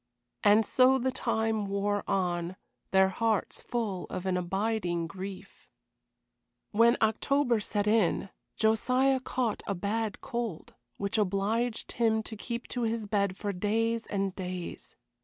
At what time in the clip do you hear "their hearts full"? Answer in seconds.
2.89-4.07